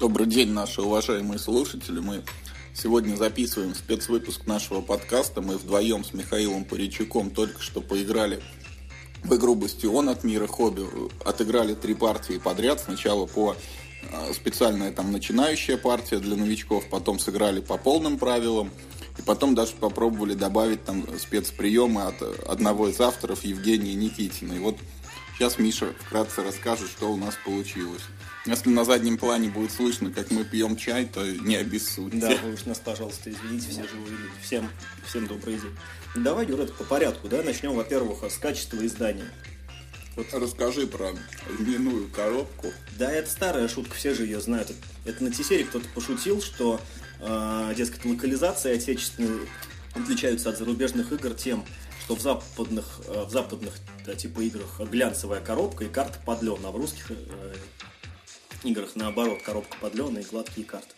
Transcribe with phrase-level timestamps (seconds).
[0.00, 1.98] Добрый день, наши уважаемые слушатели.
[1.98, 2.22] Мы
[2.72, 5.42] сегодня записываем спецвыпуск нашего подкаста.
[5.42, 8.40] Мы вдвоем с Михаилом Паричуком только что поиграли
[9.24, 10.82] в игру «Бастион» от мира хобби.
[11.24, 12.78] Отыграли три партии подряд.
[12.78, 13.56] Сначала по
[14.12, 18.70] а, специальная там начинающая партия для новичков, потом сыграли по полным правилам,
[19.18, 24.52] и потом даже попробовали добавить там спецприемы от одного из авторов Евгения Никитина.
[24.52, 24.76] И вот
[25.38, 28.02] сейчас Миша вкратце расскажет, что у нас получилось.
[28.44, 32.18] Если на заднем плане будет слышно, как мы пьем чай, то не обессудьте.
[32.18, 34.32] Да, вы уж нас, пожалуйста, извините, все живые люди.
[34.42, 34.68] Всем,
[35.06, 35.76] всем добрый день.
[36.16, 37.42] Давай, Юра, по порядку, да?
[37.42, 39.30] Начнем, во-первых, с качества издания.
[40.16, 40.26] Вот.
[40.32, 41.12] Расскажи про
[41.60, 42.72] льняную коробку.
[42.98, 44.72] Да, это старая шутка, все же ее знают.
[45.04, 46.80] Это на T-серии кто-то пошутил, что,
[47.20, 49.46] э, дескать, локализации отечественные
[49.94, 51.64] отличаются от зарубежных игр тем,
[52.08, 53.74] что в западных, э, в западных
[54.06, 57.54] да, типа играх глянцевая коробка и карта под лен, а в русских э,
[58.64, 60.88] играх наоборот, коробка под лен и гладкие карты.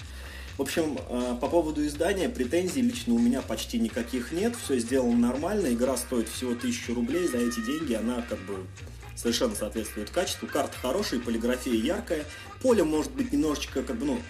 [0.56, 5.16] В общем, э, по поводу издания претензий лично у меня почти никаких нет, все сделано
[5.16, 8.64] нормально, игра стоит всего 1000 рублей, за эти деньги она как бы
[9.16, 10.46] совершенно соответствует качеству.
[10.46, 12.24] Карта хорошая, полиграфия яркая.
[12.62, 14.20] Поле может быть немножечко, как бы, ну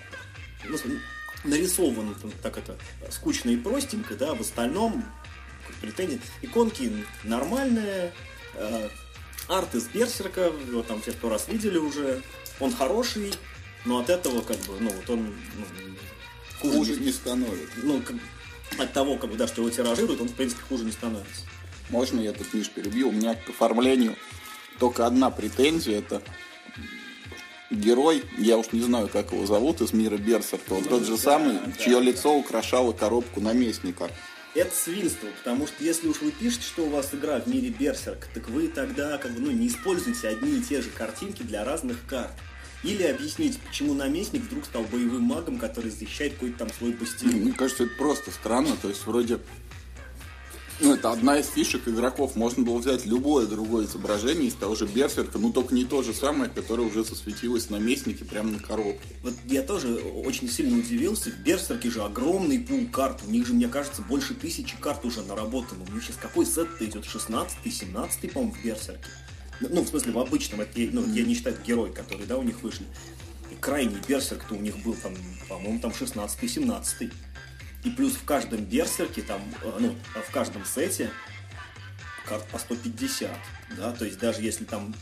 [1.44, 2.78] нарисовано так это
[3.11, 5.05] скучно и простенько, да, в остальном
[5.81, 6.20] претензии.
[6.42, 6.92] Иконки
[7.25, 8.12] нормальные,
[8.55, 8.89] э,
[9.48, 12.22] арт из Берсерка, его там все сто раз видели уже.
[12.59, 13.33] Он хороший,
[13.84, 15.64] но от этого, как бы, ну, вот он ну,
[16.61, 17.78] хуже, хуже не становится.
[17.83, 18.17] Ну, как,
[18.78, 21.42] от того, как бы, да, что его тиражируют, он, в принципе, хуже не становится.
[21.89, 23.09] Можно я тут, Миш, перебью?
[23.09, 24.15] У меня к оформлению
[24.78, 26.22] только одна претензия, это
[27.70, 31.55] герой, я уж не знаю, как его зовут, из мира Берсерка, он тот же самый,
[31.55, 31.72] да.
[31.84, 34.11] чье лицо украшало коробку наместника.
[34.55, 38.27] Это свинство, потому что если уж вы пишете, что у вас игра в мире Берсерк,
[38.34, 42.05] так вы тогда как бы, ну, не используйте одни и те же картинки для разных
[42.06, 42.33] карт.
[42.83, 47.33] Или объяснить, почему наместник вдруг стал боевым магом, который защищает какой-то там свой бастион.
[47.34, 48.77] Мне кажется, это просто странно.
[48.81, 49.39] То есть, вроде
[50.81, 52.37] ну, это одна из фишек игроков.
[52.37, 56.15] Можно было взять любое другое изображение из того же Берсерка, ну только не то же
[56.15, 59.00] самое, которое уже засветилось на местнике прямо на коробке.
[59.22, 61.31] Вот я тоже очень сильно удивился.
[61.31, 63.21] В Берсерке же огромный пул карт.
[63.27, 65.84] У них же, мне кажется, больше тысячи карт уже наработано.
[65.88, 67.04] У них сейчас какой сет-то идет?
[67.04, 69.04] 16-й, 17 по-моему, в Берсерке.
[69.60, 70.62] Ну, в смысле, в обычном.
[70.62, 72.87] Это, ну, я не считаю герой, который, да, у них вышли.
[73.50, 75.12] И крайний Берсерк-то у них был, там,
[75.49, 77.10] по-моему, там 16-й, 17
[77.84, 81.10] и плюс в каждом берсерке, там, э, ну, в каждом сете
[82.26, 83.30] карт по 150,
[83.76, 84.94] да, то есть даже если там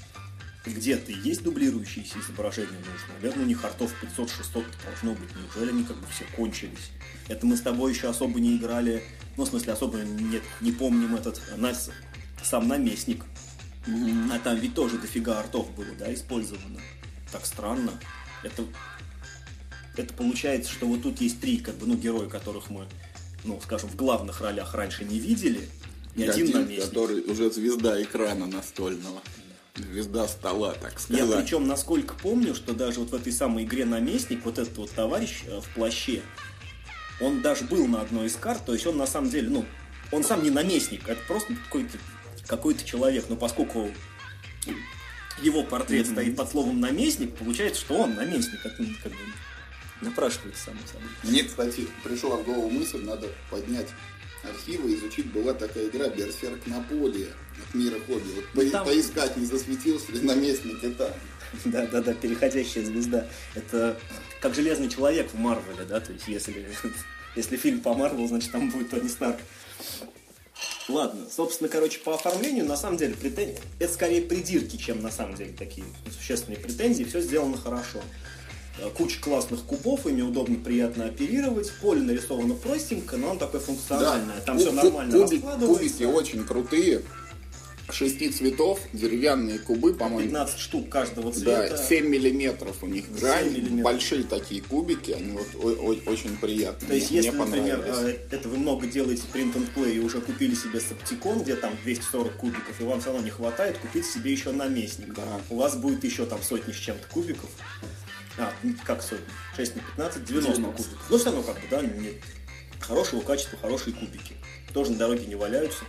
[0.64, 5.96] где-то есть дублирующиеся изображения нужно, наверное, у них артов 500-600 должно быть, неужели они как
[5.96, 6.90] бы все кончились?
[7.28, 9.02] Это мы с тобой еще особо не играли,
[9.36, 11.90] ну, в смысле, особо нет, не помним этот, нас,
[12.42, 13.24] сам наместник,
[14.32, 16.80] а там ведь тоже дофига артов было, да, использовано.
[17.32, 17.92] Так странно.
[18.42, 18.64] Это
[19.98, 22.86] это получается, что вот тут есть три, как бы, ну, героя, которых мы,
[23.44, 25.69] ну, скажем, в главных ролях раньше не видели,
[26.14, 29.20] и, и один, один который уже звезда экрана настольного.
[29.76, 31.25] Звезда стола, так сказать.
[31.25, 34.91] Я причем, насколько помню, что даже вот в этой самой игре «Наместник» вот этот вот
[34.91, 36.22] товарищ э, в плаще,
[37.20, 39.64] он даже был на одной из карт, то есть он на самом деле, ну,
[40.10, 41.98] он сам не наместник, это просто какой-то
[42.47, 43.91] какой человек, но поскольку
[45.42, 46.12] его портрет mm-hmm.
[46.12, 48.58] стоит под словом наместник, получается, что он наместник.
[48.64, 49.19] Это как бы
[50.00, 51.09] напрашивается само собой.
[51.22, 53.88] Мне, кстати, пришла в голову мысль, надо поднять
[54.42, 55.26] архивы, изучить.
[55.32, 57.28] Была такая игра «Берсерк на поле»
[57.60, 58.28] от мира хобби.
[58.34, 58.87] Вот ну, по- там...
[58.87, 61.16] поискать, не засветился ли наместник это.
[61.64, 63.26] Да, да, да, переходящая звезда.
[63.54, 63.98] Это
[64.41, 66.69] как железный человек в Марвеле, да, то есть если,
[67.34, 69.38] если фильм по Марвелу, значит там будет Тони Старк.
[70.88, 75.34] Ладно, собственно, короче, по оформлению, на самом деле, претензии, это скорее придирки, чем на самом
[75.34, 78.03] деле такие существенные претензии, все сделано хорошо.
[78.80, 81.70] Э, куча классных кубов, ими удобно, приятно оперировать.
[81.80, 84.36] Поле нарисовано простенько, но он такое функциональное.
[84.36, 84.42] Да.
[84.42, 87.02] Там Куб, все нормально кубик, Кубики очень крутые.
[87.90, 90.20] Шести цветов, деревянные кубы, по-моему.
[90.28, 91.70] 15 штук каждого цвета.
[91.70, 93.82] Да, 7 миллиметров у них грань.
[93.82, 96.86] Большие такие кубики, они вот очень приятные.
[96.86, 100.54] То есть, если, например, э, это вы много делаете print and play и уже купили
[100.54, 104.52] себе септикон, где там 240 кубиков, и вам все равно не хватает, купить себе еще
[104.52, 105.14] наместник.
[105.14, 105.40] Да.
[105.48, 107.48] У вас будет еще там сотни с чем-то кубиков.
[108.38, 109.26] А, ну, как сотни?
[109.56, 110.82] 6 на 15, 90, 90.
[110.82, 111.11] кубиков.
[111.11, 112.14] Но все равно как бы, да, нет.
[112.81, 114.37] Хорошего качества, хорошие кубики.
[114.73, 115.85] Тоже на дороге не валяются.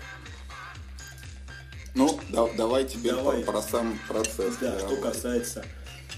[1.96, 3.44] Ну, да, давай тебе давай.
[3.44, 4.56] Про, про сам процесс.
[4.62, 5.63] Да, что касается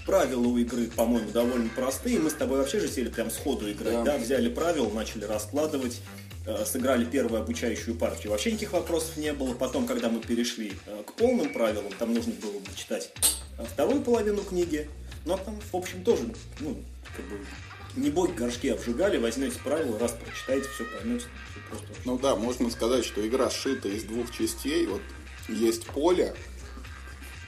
[0.06, 2.18] правила у игры, по-моему, довольно простые.
[2.18, 4.18] Мы с тобой вообще же сели прям сходу играть, да, да?
[4.18, 6.00] взяли правила, начали раскладывать,
[6.46, 8.32] э, сыграли первую обучающую партию.
[8.32, 9.54] Вообще никаких вопросов не было.
[9.54, 13.12] Потом, когда мы перешли э, к полным правилам, там нужно было читать
[13.72, 14.88] вторую половину книги,
[15.24, 16.22] Но там, в общем, тоже,
[16.60, 16.82] ну,
[17.16, 17.38] как бы,
[17.96, 21.26] не боги горшки обжигали, возьмете правила, раз прочитаете, все поймете.
[21.50, 21.86] Все просто...
[22.04, 24.86] Ну да, можно сказать, что игра сшита из двух частей.
[24.86, 25.02] Вот
[25.48, 26.34] есть поле,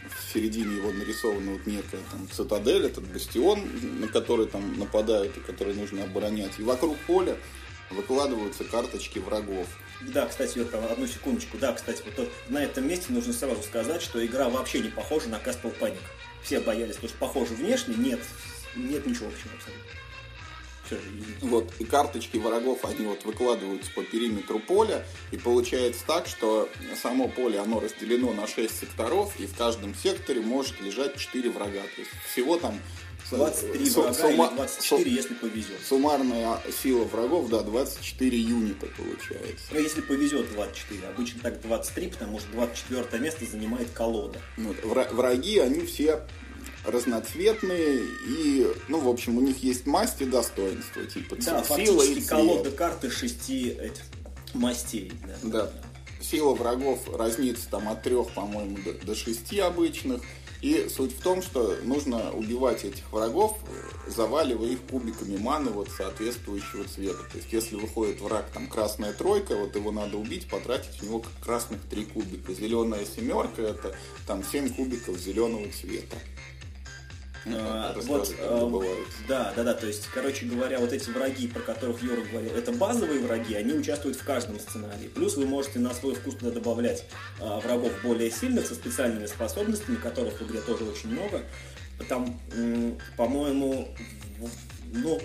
[0.08, 5.40] в середине его нарисована вот некая там цитадель, этот бастион, на который там нападают и
[5.40, 6.52] который нужно оборонять.
[6.58, 7.36] И вокруг поля
[7.90, 9.66] выкладываются карточки врагов.
[10.00, 11.56] Да, кстати, там, одну секундочку.
[11.56, 15.36] Да, кстати, вот на этом месте нужно сразу сказать, что игра вообще не похожа на
[15.36, 16.00] Castle Panic.
[16.44, 18.20] Все боялись, потому что похоже внешне, нет,
[18.76, 19.90] нет ничего общего абсолютно.
[21.40, 26.68] Вот, и карточки врагов, они вот выкладываются по периметру поля, и получается так, что
[27.00, 31.80] само поле, оно разделено на 6 секторов, и в каждом секторе может лежать 4 врага.
[31.80, 32.78] То есть всего там
[33.30, 35.80] 23 врага сума, или 24, су, если повезет.
[35.86, 39.66] Суммарная сила врагов, да, 24 юнита получается.
[39.72, 41.08] Ну, если повезет 24.
[41.08, 44.40] Обычно так 23, потому что 24 место занимает колода.
[44.56, 46.20] Вот, враги, они все
[46.84, 52.14] разноцветные и, ну, в общем, у них есть масть и достоинства, типа да, сила и
[52.14, 52.28] цвет.
[52.28, 54.02] колода карты шести этих
[54.52, 55.12] мастей.
[55.42, 55.48] Да.
[55.64, 55.70] да.
[56.20, 60.22] Сила врагов разнится там от трех, по-моему, до, до шести обычных.
[60.64, 63.58] И суть в том, что нужно убивать этих врагов,
[64.06, 67.22] заваливая их кубиками маны вот соответствующего цвета.
[67.30, 71.22] То есть, если выходит враг, там, красная тройка, вот его надо убить, потратить у него
[71.42, 72.54] красных три кубика.
[72.54, 73.94] Зеленая семерка, это
[74.26, 76.16] там 7 кубиков зеленого цвета.
[77.46, 78.82] А, вот, а,
[79.28, 82.72] да, да, да, то есть, короче говоря, вот эти враги, про которых Юра говорил, это
[82.72, 85.08] базовые враги, они участвуют в каждом сценарии.
[85.08, 87.04] Плюс вы можете на свой вкус туда добавлять
[87.40, 91.42] а, врагов более сильных, со специальными способностями, которых в игре тоже очень много.
[92.08, 92.40] Там,
[93.16, 93.88] по-моему,
[94.92, 95.20] ну,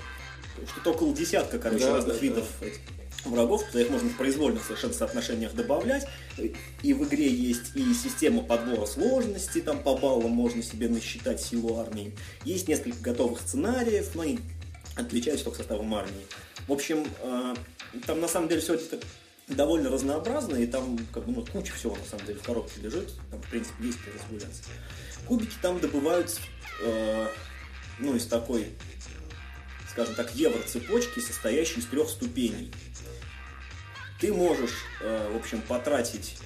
[0.68, 2.68] что-то около десятка, короче, да, разных да, видов да.
[2.68, 2.80] этих
[3.27, 6.07] врагов, туда их можно в произвольных совершенно соотношениях добавлять.
[6.81, 11.77] И в игре есть и система подбора сложности, там по баллам можно себе насчитать силу
[11.80, 12.13] армии.
[12.45, 14.39] Есть несколько готовых сценариев, но они
[14.95, 16.25] отличаются только составом армии.
[16.68, 17.56] В общем, э,
[18.06, 19.00] там на самом деле все это
[19.48, 23.12] довольно разнообразно, и там как бы, ну, куча всего на самом деле в коробке лежит,
[23.31, 24.63] там в принципе есть где разгуляться.
[25.25, 26.39] Кубики там добываются
[26.83, 27.27] э,
[28.00, 28.68] ну, из такой,
[29.92, 32.71] скажем так, евро-цепочки, состоящей из трех ступеней
[34.19, 36.38] ты можешь, э, в общем, потратить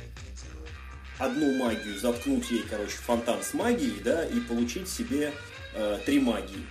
[1.18, 5.34] одну магию, заткнуть ей, короче, фонтан с магией, да, и получить себе
[5.74, 6.66] э, три магии.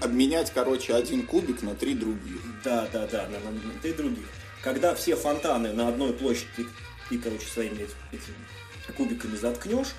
[0.00, 2.40] Обменять, короче, один кубик на три других.
[2.64, 4.26] Да, да, да, на, на, на три других.
[4.62, 6.66] Когда все фонтаны на одной площади ты,
[7.08, 9.94] ты короче, своими этими кубиками заткнешь,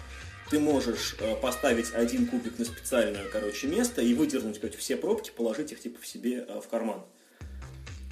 [0.50, 5.32] ты можешь э, поставить один кубик на специальное, короче, место и выдернуть, короче, все пробки,
[5.32, 7.04] положить их, типа, в себе э, в карман.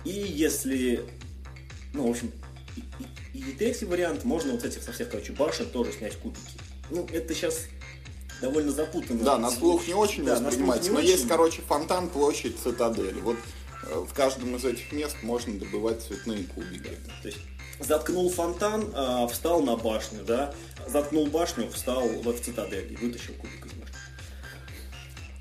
[0.06, 1.04] И если,
[1.94, 2.32] ну, в общем,
[2.76, 6.16] и, и, и третий вариант, можно вот с этих со всех, короче, башен тоже снять
[6.18, 6.60] кубики.
[6.92, 7.62] Ну, это сейчас
[8.42, 9.24] довольно запутанно.
[9.24, 11.10] Да, на слух не очень да, воспринимается, но очень...
[11.10, 13.20] есть, короче, фонтан, площадь, цитадель.
[13.22, 13.38] Вот
[13.84, 16.92] э, в каждом из этих мест можно добывать цветные кубики.
[17.22, 17.40] То есть
[17.80, 20.54] заткнул фонтан, э, встал на башню, да,
[20.88, 23.74] заткнул башню, встал в цитадель и вытащил кубик из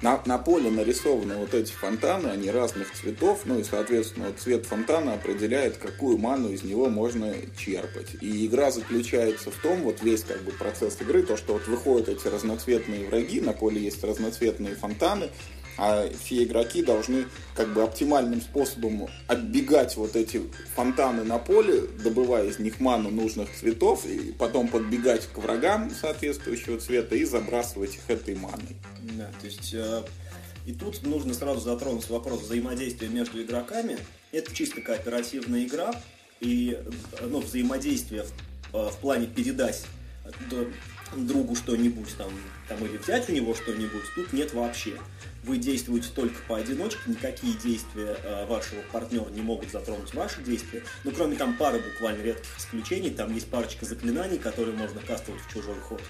[0.04, 4.66] на, на поле нарисованы вот эти фонтаны, они разных цветов, ну и, соответственно, вот цвет
[4.66, 8.14] фонтана определяет, какую ману из него можно черпать.
[8.20, 12.10] И игра заключается в том, вот весь как бы процесс игры, то, что вот выходят
[12.10, 15.30] эти разноцветные враги, на поле есть разноцветные фонтаны,
[15.76, 20.42] а все игроки должны как бы оптимальным способом оббегать вот эти
[20.74, 26.78] фонтаны на поле, добывая из них ману нужных цветов, и потом подбегать к врагам соответствующего
[26.78, 28.76] цвета и забрасывать их этой маной.
[29.02, 30.02] Да, то есть э,
[30.66, 33.98] и тут нужно сразу затронуть вопрос взаимодействия между игроками.
[34.32, 35.94] Это чисто кооперативная игра,
[36.40, 36.78] и
[37.20, 39.84] ну, взаимодействие в, э, в плане передать
[41.20, 42.30] другу что-нибудь там,
[42.68, 44.98] там или взять у него что-нибудь, тут нет вообще.
[45.42, 50.82] Вы действуете только поодиночке, никакие действия э, вашего партнера не могут затронуть ваши действия.
[51.04, 55.52] Ну, кроме там пары буквально редких исключений, там есть парочка заклинаний, которые можно кастовать в
[55.52, 56.00] чужой ход.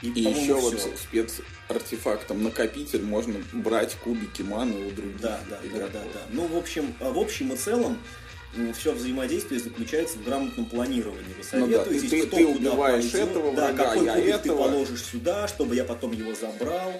[0.00, 0.88] И, и еще все.
[0.88, 5.20] вот спецартефактом накопитель можно брать кубики маны у других.
[5.20, 6.20] Да, да, да, да, да.
[6.30, 7.98] Ну, в общем, в общем и целом,
[8.74, 11.34] все взаимодействие заключается в грамотном планировании.
[11.36, 12.16] Вы советуетесь, ну, да.
[12.16, 14.42] ты, кто ты убиваешь пойдет, этого да, врага, какой я кубик этого.
[14.42, 16.92] ты положишь сюда, чтобы я потом его забрал.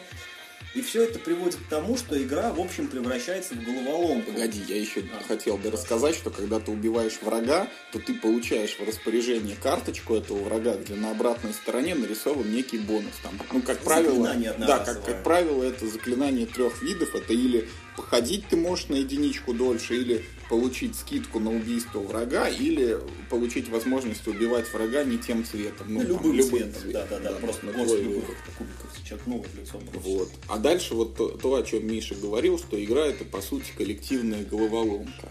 [0.74, 4.32] И все это приводит к тому, что игра, в общем, превращается в головоломку.
[4.32, 5.26] Погоди, я еще а.
[5.26, 10.38] хотел бы рассказать, что когда ты убиваешь врага, то ты получаешь в распоряжение карточку этого
[10.44, 13.14] врага, где на обратной стороне нарисован некий бонус.
[13.22, 17.14] Там, ну, как правило, да, как, как правило, это заклинание трех видов.
[17.14, 22.98] Это или походить ты можешь на единичку дольше, или получить скидку на убийство врага, или
[23.30, 25.86] получить возможность убивать врага не тем цветом.
[25.88, 26.82] Ну, любым, там, любым цветом.
[26.82, 26.92] цветом.
[26.92, 28.36] Да, да, да, просто на твой выбор.
[28.56, 29.80] Кубиков зачеркнул в лицо.
[29.94, 30.30] Вот.
[30.48, 34.44] А дальше вот то, то, о чем Миша говорил, что игра это по сути коллективная
[34.44, 35.28] головоломка.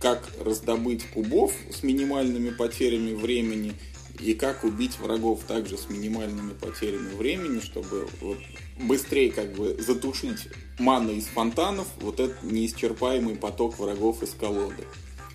[0.00, 3.72] Как раздобыть кубов с минимальными потерями времени
[4.20, 8.38] и как убить врагов также с минимальными потерями времени, чтобы вот
[8.78, 14.84] быстрее как бы затушить ману из фонтанов, вот этот неисчерпаемый поток врагов из колоды.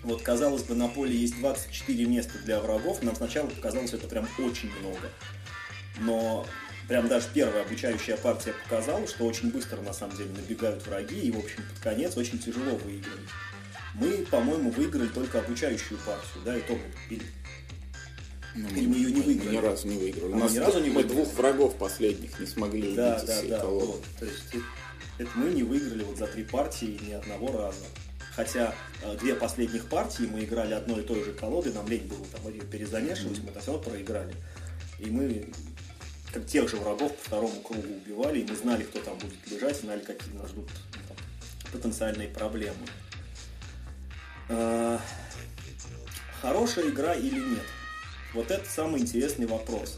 [0.02, 4.28] Вот, казалось бы, на поле есть 24 места для врагов, нам сначала показалось это прям
[4.38, 5.10] очень много.
[6.00, 6.44] Но
[6.88, 11.30] прям даже первая обучающая партия показала, что очень быстро на самом деле набегают враги, и,
[11.30, 13.28] в общем, под конец очень тяжело выигрывать.
[13.94, 16.76] Мы, по-моему, выиграли только обучающую партию, да, и то
[17.10, 17.24] или
[18.54, 19.48] ну, мы ее не выиграли?
[19.48, 20.32] Мы ни разу не выиграли.
[20.32, 23.58] А У нас ни разу не мы двух врагов последних не смогли да, убить да,
[23.58, 24.04] да, вот.
[24.18, 24.42] То есть
[25.18, 27.84] это мы не выиграли вот за три партии ни одного раза.
[28.34, 32.24] Хотя э, две последних партии мы играли одной и той же колодой, нам лень было
[32.32, 33.52] там ее перезамешивать, mm-hmm.
[33.54, 34.34] мы все равно проиграли.
[34.98, 35.46] И мы
[36.32, 39.78] как тех же врагов по второму кругу убивали, и мы знали, кто там будет лежать,
[39.78, 41.16] знали, какие нас ждут ну, там,
[41.72, 42.86] потенциальные проблемы.
[44.48, 44.98] А,
[46.40, 47.66] хорошая игра или нет?
[48.34, 49.96] Вот это самый интересный вопрос.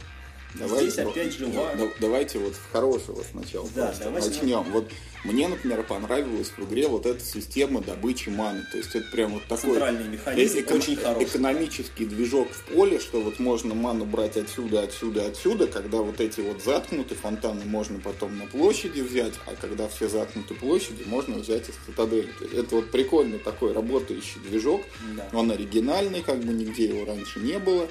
[0.58, 4.62] Давайте, Здесь опять же да, Давайте вот с хорошего сначала да, давайте начнем.
[4.70, 4.88] Вот
[5.24, 8.62] мне, например, понравилась в игре вот эта система добычи маны.
[8.70, 11.24] То есть это прям вот такой Центральный механизм эко- очень хороший.
[11.24, 16.40] экономический движок в поле, что вот можно ману брать отсюда, отсюда, отсюда, когда вот эти
[16.40, 21.68] вот заткнуты фонтаны можно потом на площади взять, а когда все заткнуты площади, можно взять
[21.68, 22.28] из цитадели.
[22.38, 24.82] То есть это вот прикольный такой работающий движок.
[25.16, 25.28] Да.
[25.32, 27.88] Он оригинальный, как бы нигде его раньше не было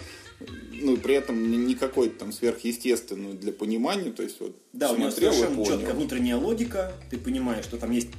[0.72, 5.12] ну, при этом не какой-то там сверхъестественный для понимания, то есть вот Да, у него
[5.12, 8.10] совершенно четкая внутренняя логика, ты понимаешь, что там есть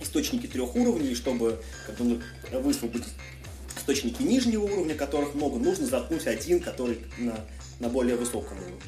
[0.00, 3.08] источники трех уровней, чтобы как бы, ну, высвободить
[3.76, 7.44] источники нижнего уровня, которых много, нужно заткнуть один, который на,
[7.80, 8.80] на более высоком уровне.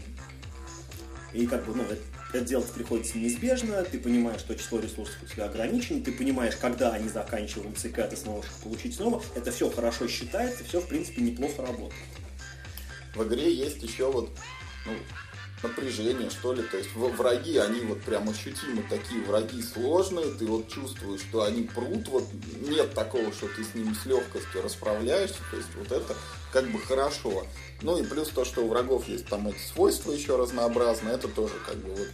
[1.33, 1.99] И как бы, ну, это,
[2.33, 6.93] это делать приходится неизбежно, ты понимаешь, что число ресурсов у тебя ограничено, ты понимаешь, когда
[6.93, 10.89] они заканчиваются и когда ты сможешь их получить снова, это все хорошо считается, все, в
[10.89, 11.95] принципе, неплохо работает
[13.17, 14.31] в игре есть еще вот
[14.85, 14.93] ну,
[15.63, 16.63] напряжение, что ли.
[16.63, 21.63] То есть враги, они вот прям ощутимо такие враги сложные, ты вот чувствуешь, что они
[21.63, 22.25] прут, вот
[22.69, 26.15] нет такого, что ты с ними с легкостью расправляешься, то есть вот это
[26.57, 27.45] как бы хорошо.
[27.83, 31.53] Ну и плюс то, что у врагов есть там эти свойства еще разнообразные, это тоже
[31.67, 32.09] как бы вот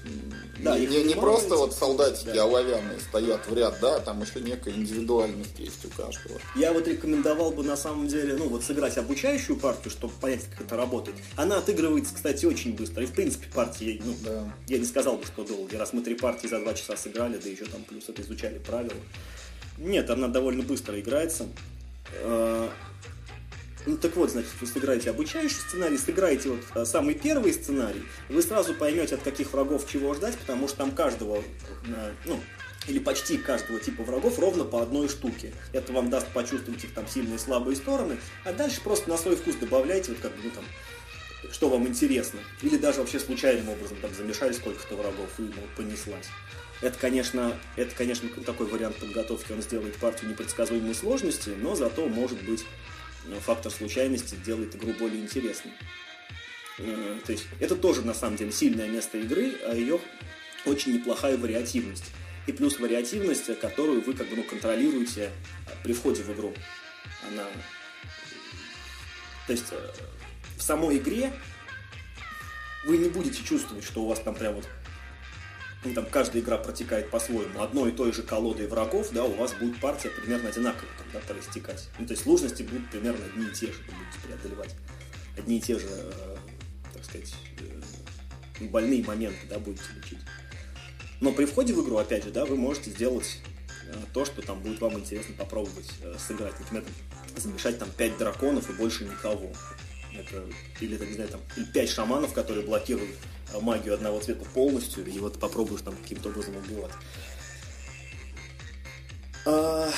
[0.59, 2.43] да, не, не, не просто вот солдатики да.
[2.43, 6.41] оловянные стоят в ряд, да, там еще некая индивидуальность есть у каждого.
[6.57, 10.67] Я вот рекомендовал бы на самом деле, ну вот сыграть обучающую партию, чтобы понять, как
[10.67, 11.17] это работает.
[11.37, 13.05] Она отыгрывается, кстати, очень быстро.
[13.05, 14.53] И в принципе партии, ну, да.
[14.67, 15.79] я не сказал бы, что долго.
[15.79, 19.01] Раз мы три партии за два часа сыграли, да еще там плюс это изучали правила.
[19.79, 21.47] Нет, она довольно быстро играется.
[23.85, 28.41] Ну так вот, значит, вы сыграете обучающий сценарий, сыграете вот а, самый первый сценарий, вы
[28.43, 31.43] сразу поймете, от каких врагов чего ждать, потому что там каждого,
[32.25, 32.41] ну,
[32.87, 35.53] или почти каждого типа врагов ровно по одной штуке.
[35.73, 39.37] Это вам даст почувствовать их там сильные и слабые стороны, а дальше просто на свой
[39.37, 40.65] вкус добавляйте, вот как бы, ну там,
[41.51, 42.41] что вам интересно.
[42.63, 46.29] Или даже вообще случайным образом там замешали сколько-то врагов и ну, понеслась.
[46.81, 52.43] Это, конечно, это, конечно, такой вариант подготовки, он сделает партию непредсказуемой сложности, но зато может
[52.43, 52.65] быть
[53.41, 55.73] фактор случайности делает игру более интересной.
[56.79, 60.01] Э, то есть это тоже на самом деле сильное место игры, а ее
[60.65, 62.05] очень неплохая вариативность.
[62.47, 65.31] И плюс вариативность, которую вы как бы ну, контролируете
[65.85, 66.53] при входе в игру.
[67.29, 67.45] Она...
[69.47, 69.91] То есть э,
[70.57, 71.33] в самой игре
[72.85, 74.69] вы не будете чувствовать, что у вас там прям вот
[75.85, 79.53] ну, там каждая игра протекает по-своему, одной и той же колодой врагов, да, у вас
[79.55, 81.89] будет партия примерно одинаково там, да, проистекать.
[81.99, 84.77] Ну, то есть сложности будут примерно одни и те же, вы будете преодолевать.
[85.37, 86.37] Одни и те же, э,
[86.93, 90.21] так сказать, э, больные моменты, да, будете лечить.
[91.21, 93.39] Но при входе в игру, опять же, да, вы можете сделать
[93.89, 96.59] э, то, что там будет вам интересно попробовать э, сыграть.
[96.61, 96.85] Например,
[97.37, 99.53] замешать там 5 драконов и больше никого.
[100.15, 100.45] Это,
[100.81, 101.41] или, не знаю, там,
[101.73, 103.11] 5 шаманов, которые блокируют
[103.61, 106.93] магию одного цвета полностью, и вот попробуешь там каким-то образом убивать.
[109.47, 109.91] А...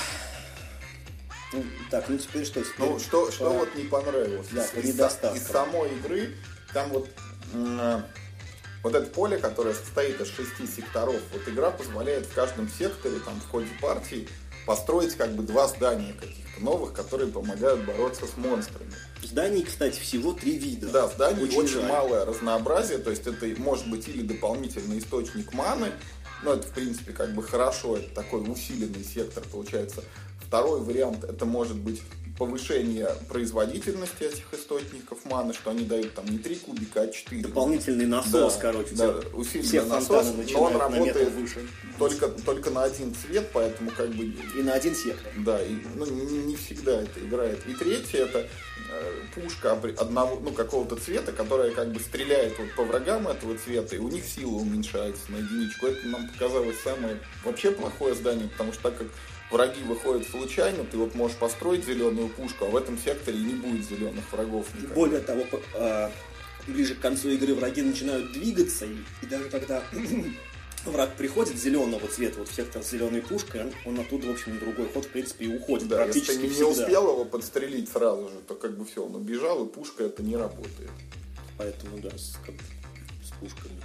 [1.53, 2.63] Ну, так, ну теперь что?
[2.63, 4.49] Теперь ну, что, что вот не понравилось?
[4.51, 5.37] Да, по недостаткам.
[5.37, 6.35] Из самой игры,
[6.73, 7.09] там вот
[8.85, 13.41] вот это поле, которое состоит из шести секторов, вот игра позволяет в каждом секторе, там,
[13.41, 14.29] в ходе партии,
[14.67, 18.93] построить как бы два здания каких-то новых, которые помогают бороться с монстрами.
[19.25, 20.89] Зданий, кстати, всего три вида.
[20.89, 25.93] Да, зданий очень, очень малое разнообразие, то есть это может быть или дополнительный источник маны,
[26.43, 30.05] Ну, это, в принципе, как бы хорошо, это такой усиленный сектор получается.
[30.47, 32.03] Второй вариант, это может быть
[32.39, 37.43] повышение производительности этих источников маны, что они дают там не 3 кубика, а 4.
[37.43, 38.95] Дополнительный насос, да, короче.
[38.95, 41.67] Да, усиленный насос, но он работает выше.
[41.99, 44.25] Только, только на один цвет, поэтому как бы...
[44.25, 45.33] И на один сектор.
[45.39, 47.65] Да, и, ну не, не всегда это играет.
[47.69, 48.49] И третье это
[49.35, 53.99] пушка одного, ну какого-то цвета, которая как бы стреляет вот по врагам этого цвета, и
[53.99, 55.87] у них сила уменьшается на единичку.
[55.87, 59.09] Это нам показалось самое вообще плохое здание, потому что так как
[59.51, 63.89] враги выходят случайно, ты вот можешь построить зеленую пушку, а в этом секторе не будет
[63.89, 64.67] зеленых врагов.
[64.75, 64.95] Никогда.
[64.95, 66.11] Более того, э,
[66.67, 69.83] ближе к концу игры враги начинают двигаться, и, и даже когда
[70.91, 74.55] враг приходит зеленого цвета, вот в сектор с зеленой пушкой, он, он оттуда, в общем,
[74.55, 76.71] на другой ход, в принципе, и уходит да, практически если ты не всегда.
[76.71, 80.37] успел его подстрелить сразу же, то как бы все, он убежал, и пушка это не
[80.37, 80.91] работает.
[81.57, 82.55] Поэтому, да, с, как,
[83.25, 83.81] с пушками.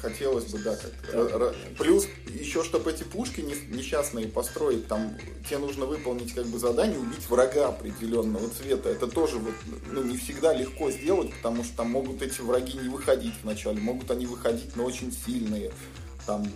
[0.00, 5.16] Хотелось бы, да, как Плюс, еще, чтобы эти пушки несчастные построить, там
[5.46, 8.88] тебе нужно выполнить как бы задание, убить врага определенного цвета.
[8.88, 9.54] Это тоже вот,
[9.92, 14.10] ну, не всегда легко сделать, потому что там могут эти враги не выходить вначале, могут
[14.10, 15.70] они выходить, но очень сильные.
[16.26, 16.46] Там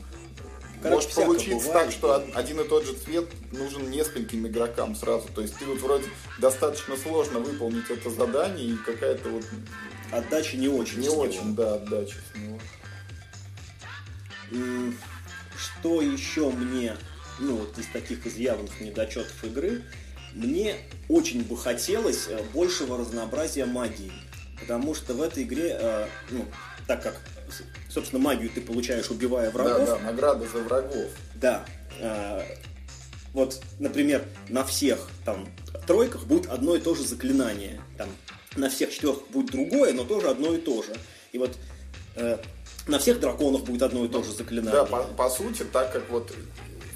[0.82, 5.28] Короче, может получиться бывает, так, что один и тот же цвет нужен нескольким игрокам сразу.
[5.34, 6.06] То есть ты вот вроде
[6.38, 9.44] достаточно сложно выполнить это задание и какая-то вот
[10.12, 11.00] отдача не очень.
[11.00, 12.60] Не очень, да, отдача с него.
[15.56, 16.96] Что еще мне,
[17.38, 19.82] ну вот из таких из явных недочетов игры,
[20.34, 20.76] мне
[21.08, 24.12] очень бы хотелось э, большего разнообразия магии.
[24.60, 26.44] Потому что в этой игре, э, ну,
[26.86, 27.20] так как,
[27.96, 29.86] собственно, магию ты получаешь, убивая врагов.
[29.86, 31.08] Да, да, награда за врагов.
[31.34, 31.64] Да.
[31.98, 32.42] Э,
[33.32, 35.48] вот, например, на всех там
[35.86, 37.80] тройках будет одно и то же заклинание.
[37.96, 38.08] Там,
[38.54, 40.94] на всех четверках будет другое, но тоже одно и то же.
[41.32, 41.56] И вот
[42.86, 44.72] на всех драконах будет одно и то же заклинание.
[44.72, 46.32] Да, по, по сути, так как вот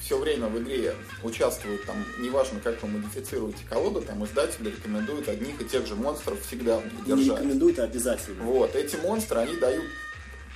[0.00, 5.61] все время в игре участвуют там, неважно, как вы модифицируете колоду, там издатели рекомендуют одних
[5.61, 7.26] и тех же монстров всегда держать.
[7.26, 8.42] Не рекомендуют, а обязательно.
[8.45, 9.85] Вот, эти монстры, они дают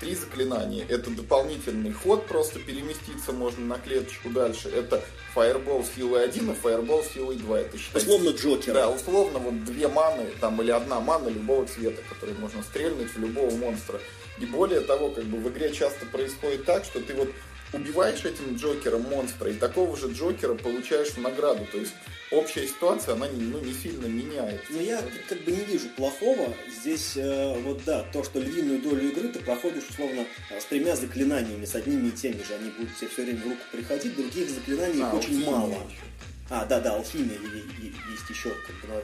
[0.00, 0.84] три заклинания.
[0.88, 4.68] Это дополнительный ход, просто переместиться можно на клеточку дальше.
[4.68, 5.02] Это
[5.34, 7.60] Fireball с силой 1 и Fireball с силой 2.
[7.60, 8.10] Это считается...
[8.10, 8.74] Условно Джокер.
[8.74, 13.18] Да, условно вот две маны, там или одна мана любого цвета, которые можно стрельнуть в
[13.18, 14.00] любого монстра.
[14.38, 17.30] И более того, как бы в игре часто происходит так, что ты вот
[17.74, 21.66] убиваешь этим Джокером монстра, и такого же Джокера получаешь в награду.
[21.70, 21.94] То есть
[22.30, 24.66] общая ситуация, она ну, не сильно меняется.
[24.70, 26.54] Но я как бы не вижу плохого.
[26.80, 30.96] Здесь э, вот да, то, что львиную долю игры ты проходишь условно э, с тремя
[30.96, 32.54] заклинаниями, с одними и теми же.
[32.54, 35.70] Они будут тебе все время в руку приходить, других заклинаний а, очень мало.
[35.70, 36.04] Еще.
[36.50, 39.02] А, да, да, алхимия есть еще как бы,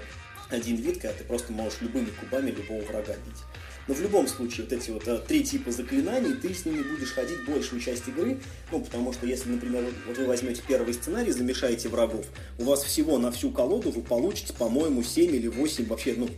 [0.50, 3.42] один вид, когда ты просто можешь любыми кубами любого врага бить.
[3.88, 7.12] Но в любом случае, вот эти вот а, три типа заклинаний, ты с ними будешь
[7.12, 8.38] ходить большую часть игры,
[8.70, 12.26] ну, потому что если, например, вот вы возьмете первый сценарий, замешаете врагов,
[12.58, 16.28] у вас всего на всю колоду вы получите, по-моему, 7 или 8 вообще, ну,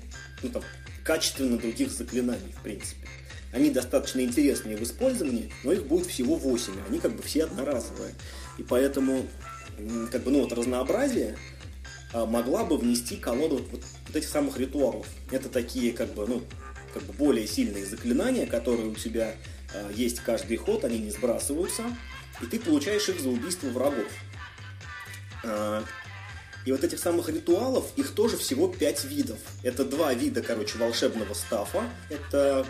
[0.43, 0.63] ну там,
[1.05, 3.07] качественно других заклинаний, в принципе.
[3.53, 8.15] Они достаточно интересные в использовании, но их будет всего 8, они как бы все одноразовые.
[8.57, 9.27] И поэтому,
[10.11, 11.37] как бы, ну, вот разнообразие
[12.13, 15.07] а, могла бы внести колоду вот, вот этих самых ритуалов.
[15.31, 16.43] Это такие, как бы, ну,
[16.93, 19.35] как бы более сильные заклинания, которые у тебя
[19.73, 21.85] э, есть каждый ход, они не сбрасываются,
[22.43, 24.13] и ты получаешь их за убийство врагов.
[25.45, 25.83] Э,
[26.67, 29.39] и вот этих самых ритуалов, их тоже всего пять видов.
[29.63, 31.83] Это два вида, короче, волшебного стафа.
[32.11, 32.67] Это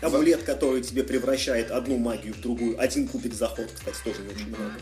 [0.00, 2.80] амулет, который тебе превращает одну магию в другую.
[2.80, 4.72] Один кубик заход, кстати, тоже не очень много.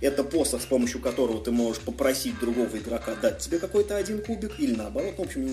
[0.00, 4.58] Это посох, с помощью которого ты можешь попросить другого игрока дать тебе какой-то один кубик,
[4.58, 5.44] или наоборот, в общем,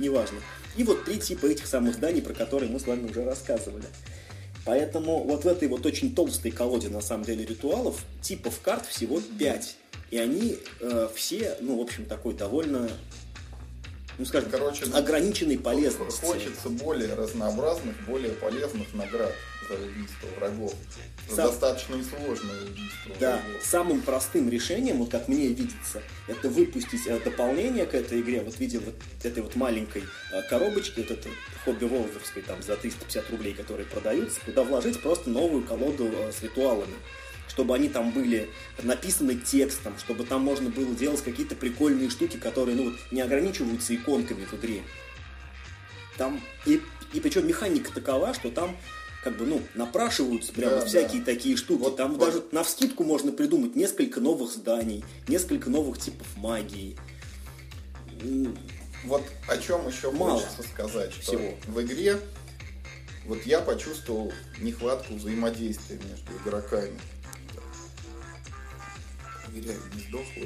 [0.00, 0.38] неважно.
[0.76, 3.24] Не, не и вот три типа этих самых зданий, про которые мы с вами уже
[3.24, 3.84] рассказывали.
[4.64, 9.20] Поэтому вот в этой вот очень толстой колоде, на самом деле, ритуалов, типов карт всего
[9.38, 9.76] пять.
[10.10, 12.88] И они э, все, ну, в общем, такой довольно
[14.18, 16.24] ну, скажем, Короче, ограниченной полезности.
[16.24, 19.32] Хочется более разнообразных, более полезных наград
[19.68, 20.74] за убийство врагов.
[21.28, 21.46] Сам...
[21.46, 23.62] Достаточно сложное убийство Да, врагов.
[23.62, 28.54] самым простым решением, вот как мне видится, это выпустить э, дополнение к этой игре, вот
[28.54, 31.32] в виде вот этой вот маленькой э, коробочки, вот этой
[31.64, 36.42] хобби волзовской, там, за 350 рублей, которые продаются, куда вложить просто новую колоду э, с
[36.42, 36.94] ритуалами
[37.48, 38.48] чтобы они там были
[38.82, 44.46] написаны текстом, чтобы там можно было делать какие-то прикольные штуки, которые ну, не ограничиваются иконками
[44.46, 44.82] в игре.
[46.16, 46.80] Там, и,
[47.12, 48.76] и причем механика такова, что там
[49.22, 51.26] как бы, ну, напрашиваются прямо да, всякие да.
[51.26, 51.82] такие штуки.
[51.82, 52.26] Вот, Там вот.
[52.26, 56.96] даже на вскидку можно придумать несколько новых зданий, несколько новых типов магии.
[59.04, 61.54] Вот о чем еще Мало хочется сказать, что всего.
[61.66, 62.18] в игре
[63.24, 66.98] вот я почувствовал нехватку взаимодействия между игроками.
[69.44, 70.42] Проверяю, не сдохла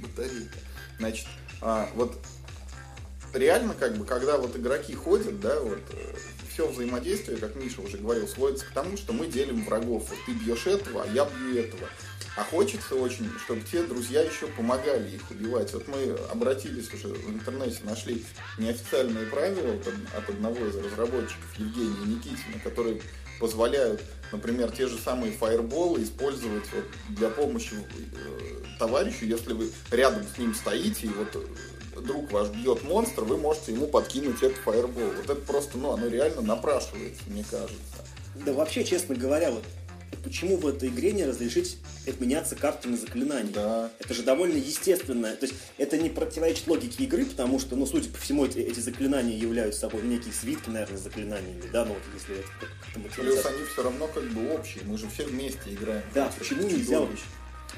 [0.00, 0.58] батарейка.
[0.98, 1.26] Значит,
[1.60, 2.18] а, вот
[3.32, 6.14] реально, как бы, когда вот игроки ходят, да, вот э,
[6.52, 10.08] все взаимодействие, как Миша уже говорил, сводится к тому, что мы делим врагов.
[10.08, 11.88] Вот ты бьешь этого, а я бью этого.
[12.36, 15.72] А хочется очень, чтобы те друзья еще помогали их убивать.
[15.72, 18.24] Вот мы обратились уже в интернете, нашли
[18.58, 19.74] неофициальные правила
[20.16, 23.00] от одного из разработчиков Евгения Никитина, которые
[23.40, 30.24] позволяют, например, те же самые фаерболы использовать вот для помощи э, товарищу, если вы рядом
[30.34, 31.36] с ним стоите, и вот
[32.02, 35.10] друг ваш бьет монстр, вы можете ему подкинуть этот фаербол.
[35.16, 37.76] Вот это просто, ну, оно реально напрашивается, мне кажется.
[38.44, 39.64] Да вообще, честно говоря, вот
[40.22, 43.50] почему в этой игре не разрешить обменяться картами заклинаний?
[43.52, 43.90] Да.
[43.98, 45.34] Это же довольно естественно.
[45.36, 48.80] То есть это не противоречит логике игры, потому что, ну, судя по всему, эти, эти
[48.80, 52.48] заклинания являются собой некие свитки, наверное, заклинаниями, да, ну вот если это
[53.14, 56.02] Плюс они все равно как бы общие, мы же все вместе играем.
[56.14, 57.00] Да, почему нельзя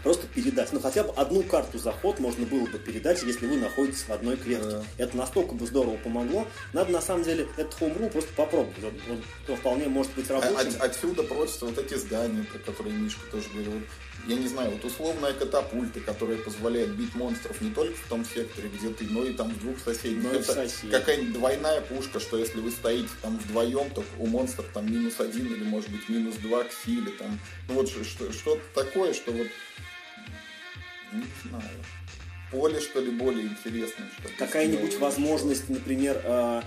[0.03, 0.73] просто передать.
[0.73, 4.37] Ну, хотя бы одну карту заход можно было бы передать, если вы находитесь в одной
[4.37, 4.69] клетке.
[4.69, 4.85] Да.
[4.99, 6.47] Это настолько бы здорово помогло.
[6.73, 8.77] Надо, на самом деле, этот хоумру просто попробовать.
[8.83, 10.57] Он, он, он вполне может быть рабочим.
[10.57, 13.83] А, от, отсюда просятся вот эти здания, про которые Мишка тоже говорил.
[14.27, 18.69] Я не знаю, вот условная катапульта, которая позволяет бить монстров не только в том секторе,
[18.69, 20.25] где ты, но и там в двух соседних.
[20.25, 20.91] Но Это сосед.
[20.91, 25.47] какая-нибудь двойная пушка, что если вы стоите там вдвоем, то у монстров там минус один
[25.47, 27.13] или может быть минус два к силе.
[27.13, 29.47] Там, ну вот что-то такое, что вот
[31.13, 31.65] не знаю.
[32.51, 34.09] Поле, что ли, более интересное.
[34.39, 36.63] Какая-нибудь возможность, например, э,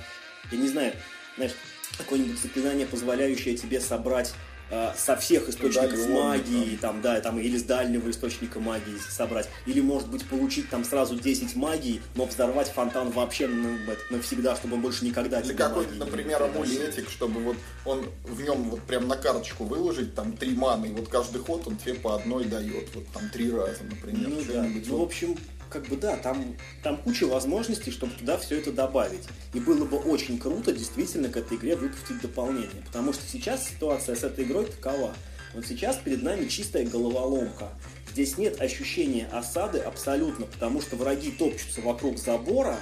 [0.51, 0.93] я не знаю,
[1.37, 1.53] знаешь,
[1.97, 4.33] какое-нибудь заклинание, позволяющее тебе собрать
[4.73, 9.49] Э, со всех источников Дальний магии, там, да, там, или с дальнего источника магии собрать,
[9.65, 13.77] или, может быть, получить там сразу 10 магий, но взорвать фонтан вообще ну,
[14.09, 18.81] навсегда, чтобы он больше никогда Или какой-то, например, амулетик, чтобы вот он в нем вот
[18.83, 22.45] прям на карточку выложить, там, три маны, и вот каждый ход он тебе по одной
[22.45, 24.29] дает, вот там три раза, например.
[24.29, 24.65] Ну, да.
[24.87, 25.37] ну, в общем,
[25.71, 29.23] как бы да, там, там куча возможностей, чтобы туда все это добавить.
[29.53, 32.83] И было бы очень круто действительно к этой игре выпустить дополнение.
[32.85, 35.15] Потому что сейчас ситуация с этой игрой такова.
[35.53, 37.69] Вот сейчас перед нами чистая головоломка.
[38.11, 42.77] Здесь нет ощущения осады абсолютно, потому что враги топчутся вокруг забора,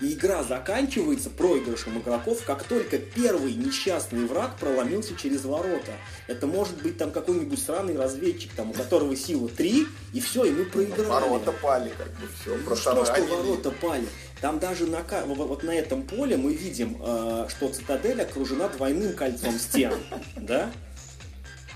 [0.00, 5.92] и игра заканчивается проигрышем игроков, как только первый несчастный враг проломился через ворота.
[6.26, 10.50] Это может быть там какой-нибудь сраный разведчик, там, у которого сила 3, и все, и
[10.50, 11.08] мы проиграли.
[11.08, 12.56] Ворота пали, как бы все.
[12.56, 14.06] Ну, что, что ворота пали?
[14.40, 19.58] Там даже на, вот на этом поле мы видим, э, что цитадель окружена двойным кольцом
[19.58, 19.94] стен.
[20.36, 20.70] Да?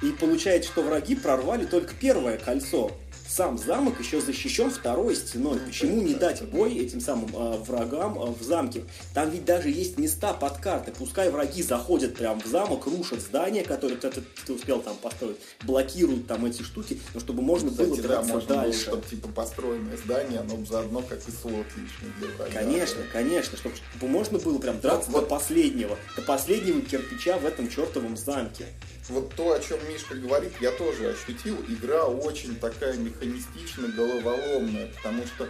[0.03, 2.93] И получается, что враги прорвали только первое кольцо
[3.29, 5.59] сам замок еще защищен второй стеной.
[5.61, 8.85] Почему не дать бой этим самым э, врагам э, в замке?
[9.15, 10.93] Там ведь даже есть места под карты.
[10.97, 15.37] Пускай враги заходят прям в замок, рушат здания, которые ты, ты, ты успел там построить,
[15.63, 18.91] блокируют там эти штуки, но чтобы можно Кстати, было драться да, можно дальше.
[18.91, 22.53] Было, чтобы типа построенное здание, оно заодно как и слот лишний для врага.
[22.53, 27.45] Конечно, конечно, чтобы, чтобы можно было прям драться вот, до последнего, до последнего кирпича в
[27.45, 28.67] этом чертовом замке
[29.09, 31.57] вот то, о чем Мишка говорит, я тоже ощутил.
[31.69, 35.49] Игра очень такая механистично головоломная, потому что,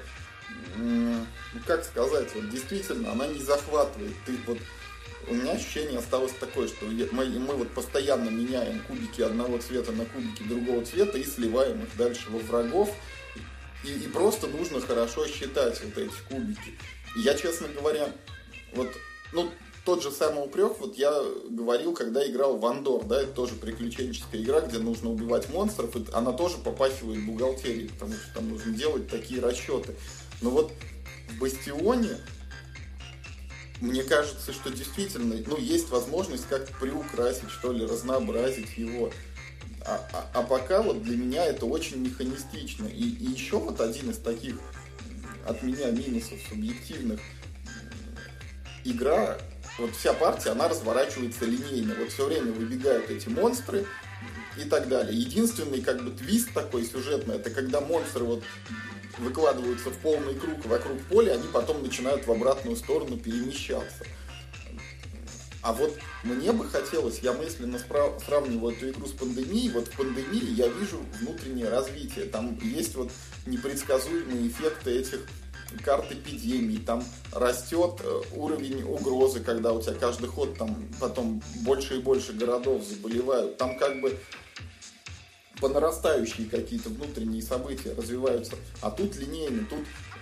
[0.76, 1.26] ну
[1.66, 4.14] как сказать, вот действительно, она не захватывает.
[4.24, 4.58] Ты вот
[5.28, 10.04] у меня ощущение осталось такое, что мы, мы вот постоянно меняем кубики одного цвета на
[10.06, 12.94] кубики другого цвета и сливаем их дальше во врагов.
[13.84, 16.78] И, и просто нужно хорошо считать вот эти кубики.
[17.16, 18.10] я, честно говоря,
[18.74, 18.88] вот,
[19.32, 19.50] ну,
[19.88, 21.10] тот же самый упрек, вот я
[21.48, 26.04] говорил, когда играл в Андор, да, это тоже приключенческая игра, где нужно убивать монстров, и
[26.12, 29.96] она тоже попахивает бухгалтерией, потому что там нужно делать такие расчеты.
[30.42, 30.72] Но вот
[31.30, 32.18] в Бастионе
[33.80, 39.10] мне кажется, что действительно, ну, есть возможность как-то приукрасить, что ли, разнообразить его.
[39.86, 42.88] А, а, а пока вот для меня это очень механистично.
[42.88, 44.56] И, и еще вот один из таких
[45.46, 47.20] от меня минусов субъективных.
[48.84, 49.38] Игра
[49.78, 51.94] вот вся партия, она разворачивается линейно.
[51.94, 53.86] Вот все время выбегают эти монстры
[54.56, 55.18] и так далее.
[55.18, 58.42] Единственный как бы твист такой сюжетный, это когда монстры вот
[59.18, 64.04] выкладываются в полный круг вокруг поля, они потом начинают в обратную сторону перемещаться.
[65.60, 67.78] А вот мне бы хотелось, я мысленно
[68.24, 72.26] сравниваю эту игру с пандемией, вот в пандемии я вижу внутреннее развитие.
[72.26, 73.10] Там есть вот
[73.44, 75.26] непредсказуемые эффекты этих
[75.84, 81.96] карт эпидемии, там растет э, уровень угрозы, когда у тебя каждый ход там потом больше
[81.96, 83.56] и больше городов заболевают.
[83.56, 84.18] Там как бы
[85.60, 88.54] по нарастающие какие-то внутренние события развиваются.
[88.80, 89.80] А тут линейно, тут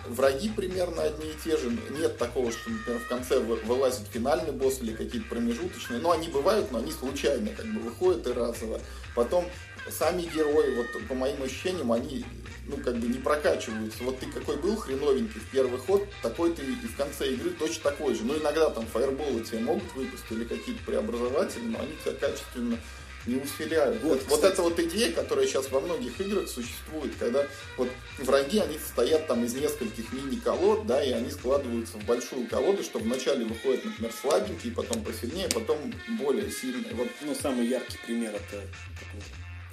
[0.09, 1.77] враги примерно одни и те же.
[1.91, 6.01] Нет такого, что, например, в конце вылазит финальный босс или какие-то промежуточные.
[6.01, 8.81] Но они бывают, но они случайно как бы выходят и разово.
[9.15, 9.47] Потом
[9.91, 12.25] сами герои, вот по моим ощущениям, они
[12.69, 14.03] ну, как бы не прокачиваются.
[14.03, 17.91] Вот ты какой был хреновенький в первый ход, такой ты и в конце игры точно
[17.91, 18.25] такой же.
[18.25, 22.79] Ну, иногда там фаерболы тебе могут выпустить или какие-то преобразователи, но они тебя качественно
[23.27, 24.03] не усиляют.
[24.03, 27.45] Вот, вот эта вот идея, которая сейчас во многих играх существует, когда
[27.77, 32.83] вот враги, они состоят там из нескольких мини-колод, да, и они складываются в большую колоду,
[32.85, 35.79] что вначале выходят, например, слабенькие, потом посильнее, потом
[36.21, 36.95] более сильные.
[36.95, 37.09] Вот.
[37.23, 38.63] Ну, самый яркий пример это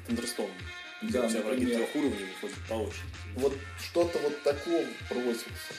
[0.08, 0.52] Thunderstone.
[1.02, 3.04] Да, у тебя враги трех уровней выходят по очереди.
[3.36, 5.74] Вот что-то вот такого просится.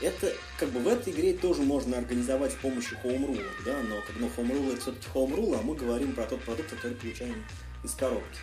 [0.00, 4.16] Это как бы в этой игре тоже можно организовать с помощью хоумрула, да, но как
[4.18, 7.44] ну, хоумрул это все-таки хоумрул, а мы говорим про тот продукт, который получаем
[7.84, 8.38] из коробки.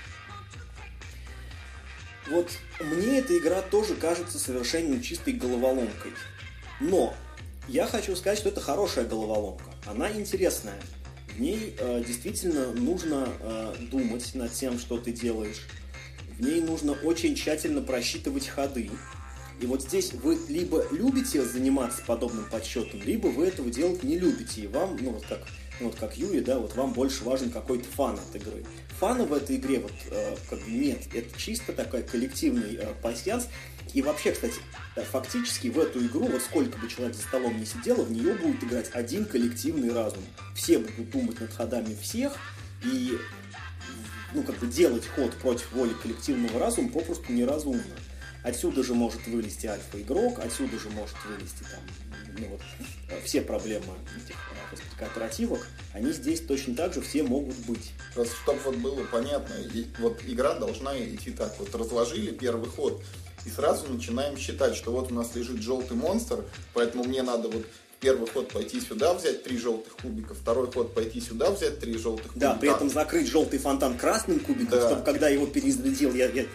[2.29, 6.13] Вот мне эта игра тоже кажется совершенно чистой головоломкой.
[6.79, 7.13] Но
[7.67, 9.65] я хочу сказать, что это хорошая головоломка.
[9.85, 10.79] Она интересная.
[11.41, 15.65] Ней э, действительно нужно э, думать над тем, что ты делаешь.
[16.37, 18.91] В ней нужно очень тщательно просчитывать ходы.
[19.59, 24.61] И вот здесь вы либо любите заниматься подобным подсчетом, либо вы этого делать не любите.
[24.61, 25.39] И вам, ну вот как,
[25.79, 28.63] ну, вот как Юрий, да, вот вам больше важен какой-то фан от игры.
[28.99, 30.99] Фана в этой игре вот э, как бы нет.
[31.11, 33.47] Это чисто такой коллективный э, пассианс.
[33.93, 34.55] И вообще, кстати,
[34.95, 38.33] э, фактически в эту игру, вот сколько бы человек за столом не сидело, в нее
[38.35, 40.23] будет играть один коллективный разум.
[40.55, 42.33] Все будут думать над ходами всех,
[42.83, 43.17] и
[44.33, 47.83] ну, как бы делать ход против воли коллективного разума попросту неразумно.
[48.43, 51.81] Отсюда же может вылезти альфа-игрок, отсюда же может вылезти там,
[52.39, 52.61] ну вот,
[53.09, 57.91] э, все проблемы этих э, сказать, кооперативок, они здесь точно так же все могут быть.
[58.15, 59.55] Просто чтобы вот было понятно,
[59.99, 63.03] вот игра должна идти так, вот разложили первый ход,
[63.45, 67.65] и сразу начинаем считать, что вот у нас лежит желтый монстр, поэтому мне надо вот
[68.01, 72.33] первый ход пойти сюда, взять три желтых кубика, второй ход пойти сюда, взять три желтых
[72.33, 72.39] кубика.
[72.39, 74.89] Да, при этом закрыть желтый фонтан красным кубиком, да.
[74.89, 76.45] чтобы когда его перезарядил, я, я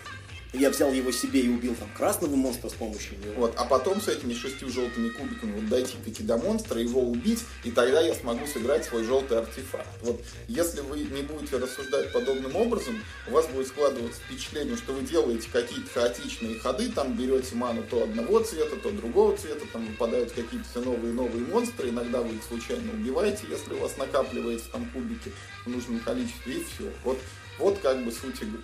[0.52, 3.34] я взял его себе и убил там красного монстра с помощью него.
[3.36, 7.44] Вот, а потом с этими шестью желтыми кубиками вот дойти таки до монстра, его убить,
[7.64, 9.88] и тогда я смогу сыграть свой желтый артефакт.
[10.02, 15.02] Вот, если вы не будете рассуждать подобным образом, у вас будет складываться впечатление, что вы
[15.02, 20.32] делаете какие-то хаотичные ходы, там берете ману то одного цвета, то другого цвета, там выпадают
[20.32, 24.70] какие-то все новые и новые монстры, иногда вы их случайно убиваете, если у вас накапливается
[24.70, 25.32] там кубики
[25.64, 26.90] в нужном количестве, и все.
[27.04, 27.18] Вот,
[27.58, 28.62] вот как бы суть игры.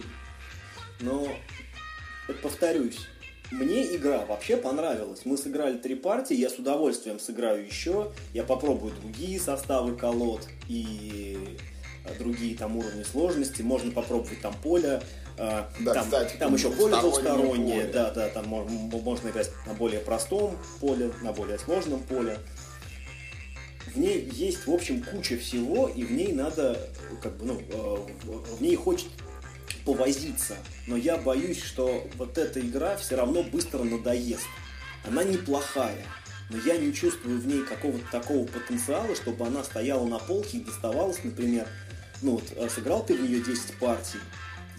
[1.00, 1.36] Но
[2.40, 2.98] повторюсь,
[3.52, 5.20] мне игра вообще понравилась.
[5.24, 8.10] Мы сыграли три партии, я с удовольствием сыграю еще.
[8.32, 11.58] Я попробую другие составы колод и
[12.04, 13.60] э, другие там уровни сложности.
[13.60, 15.02] Можно попробовать там поле.
[15.36, 17.86] Э, да, там, кстати, там еще поле двухстороннее.
[17.88, 22.38] Да, да, там можно играть на более простом поле, на более сложном поле.
[23.94, 26.78] В ней есть, в общем, куча всего, и в ней надо,
[27.22, 27.96] как бы, ну, э,
[28.56, 29.08] в ней хочет
[29.84, 30.56] повозиться.
[30.86, 34.46] Но я боюсь, что вот эта игра все равно быстро надоест.
[35.04, 36.04] Она неплохая,
[36.50, 40.64] но я не чувствую в ней какого-то такого потенциала, чтобы она стояла на полке и
[40.64, 41.66] доставалась, например,
[42.20, 44.18] ну вот, а сыграл ты в нее 10 партий,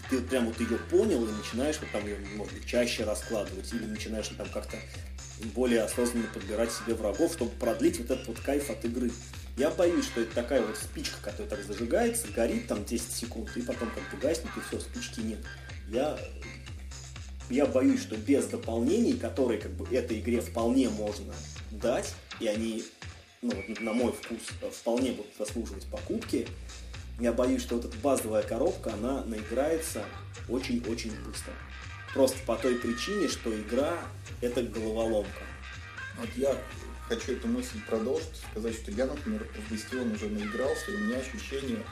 [0.08, 3.72] ты вот прям вот ее понял и начинаешь вот там ее, может быть, чаще раскладывать,
[3.72, 4.78] или начинаешь там как-то
[5.54, 9.10] более осознанно подбирать себе врагов, чтобы продлить вот этот вот кайф от игры.
[9.56, 13.62] Я боюсь, что это такая вот спичка, которая так зажигается, горит там 10 секунд, и
[13.62, 15.38] потом как бы гаснет, и все, спички нет.
[15.88, 16.18] Я,
[17.50, 21.34] я боюсь, что без дополнений, которые как бы этой игре вполне можно
[21.70, 22.84] дать, и они,
[23.42, 24.40] ну, на мой вкус,
[24.72, 26.48] вполне будут заслуживать покупки,
[27.20, 30.04] я боюсь, что вот эта базовая коробка, она наиграется
[30.48, 31.52] очень-очень быстро.
[32.12, 33.98] Просто по той причине, что игра–
[34.40, 35.42] это головоломка.
[36.18, 36.56] Вот я
[37.08, 41.18] хочу эту мысль продолжить, сказать, что я, например, в Бастион уже наигрался, и у меня
[41.18, 41.82] ощущения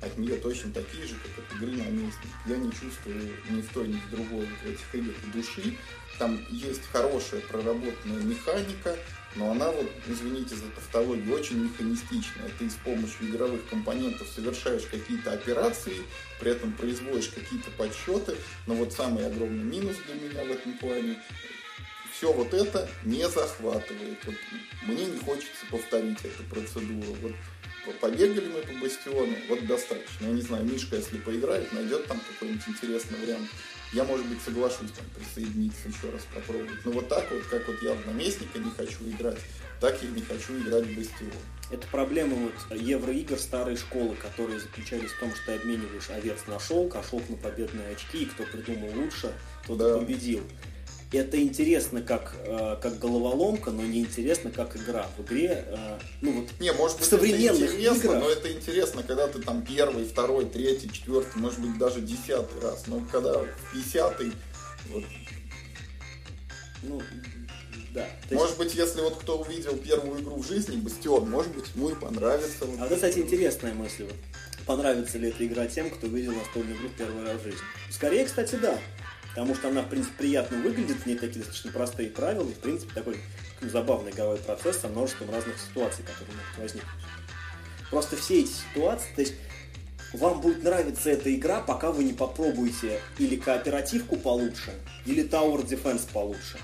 [0.00, 2.30] от нее точно такие же, как от игры на наместник.
[2.46, 5.76] Я не чувствую ни в той, ни в другой в этих играх души.
[6.18, 8.96] Там есть хорошая проработанная механика,
[9.34, 12.50] но она вот, извините за тавтологию, очень механистичная.
[12.58, 16.02] Ты с помощью игровых компонентов совершаешь какие-то операции,
[16.38, 21.16] при этом производишь какие-то подсчеты, но вот самый огромный минус для меня в этом плане
[22.22, 24.18] все вот это не захватывает.
[24.24, 24.34] Вот
[24.86, 27.16] мне не хочется повторить эту процедуру.
[27.84, 30.26] Вот побегали мы по бастиону, вот достаточно.
[30.26, 33.48] Я не знаю, Мишка, если поиграет, найдет там какой-нибудь интересный вариант.
[33.92, 36.84] Я, может быть, соглашусь там присоединиться еще раз попробовать.
[36.84, 39.38] Но вот так вот, как вот я в наместника не хочу играть,
[39.80, 41.32] так и не хочу играть в бастион.
[41.72, 46.60] Это проблема вот евроигр старой школы, которые заключались в том, что ты обмениваешь овец на
[46.60, 49.32] шелк, а шелк на победные очки, и кто придумал лучше,
[49.66, 49.98] тот да.
[49.98, 50.44] победил.
[51.12, 55.06] Это интересно как, э, как головоломка, но не интересно как игра.
[55.16, 58.20] В игре, э, ну вот Не, может быть, в современных это интересно, играх...
[58.22, 62.86] но это интересно, когда ты там первый, второй, третий, четвертый, может быть, даже десятый раз.
[62.86, 63.42] Но когда
[63.74, 64.32] десятый,
[64.90, 65.04] вот,
[66.82, 67.00] Ну,
[67.94, 68.06] да.
[68.22, 71.90] Есть- может быть, если вот кто увидел первую игру в жизни, Бастион, может быть, ему
[71.90, 72.64] и понравится.
[72.64, 74.06] вот А это, кстати, интересная мысль.
[74.66, 77.60] Понравится ли эта игра тем, кто видел настольную игру в первый раз в жизни?
[77.90, 78.78] Скорее, кстати, да.
[79.34, 82.58] Потому что она, в принципе, приятно выглядит, в ней такие достаточно простые правила, и, в
[82.58, 83.16] принципе, такой
[83.62, 86.92] ну, забавный игровой процесс со множеством разных ситуаций, которые могут возникнуть.
[87.90, 89.34] Просто все эти ситуации, то есть
[90.12, 94.74] вам будет нравиться эта игра, пока вы не попробуете или кооперативку получше,
[95.06, 96.58] или Tower Defense получше.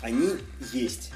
[0.00, 0.28] Они
[0.72, 1.10] есть.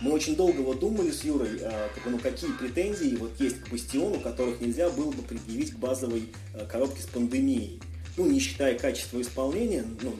[0.00, 3.68] Мы очень долго вот думали с Юрой, э, как ну, какие претензии вот есть к
[3.70, 7.80] Бастиону, которых нельзя было бы предъявить к базовой э, коробке с пандемией.
[8.16, 10.18] Ну, не считая качества исполнения, ну,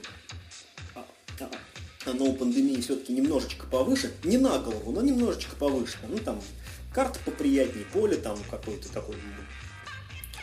[0.94, 1.50] а-
[2.07, 5.98] оно у пандемии все-таки немножечко повыше, не на голову, но немножечко повыше.
[6.09, 6.40] Ну, там,
[6.94, 9.46] карта поприятнее, поле там какой-то такой м,